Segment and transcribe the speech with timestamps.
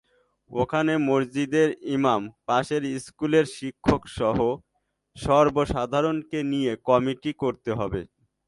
[0.51, 4.37] ওখানে মসজিদের ইমাম, পাশের স্কুলের শিক্ষকসহ
[5.15, 8.01] সর্বসাধারণকে নিয়ে কমিটি করতে হবে।